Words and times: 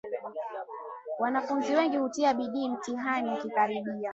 Wanafunzi 1.19 1.75
wengi 1.75 1.97
hutia 1.97 2.33
bidii 2.33 2.69
mtihani 2.69 3.29
ukikaribia 3.33 4.09